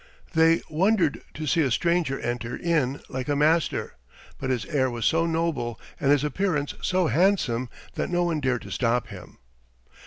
[0.33, 3.97] They wondered to see a stranger enter in like a master,
[4.39, 8.63] but his air was so noble, and his appearance so handsome that no one dared
[8.63, 9.37] to stop him.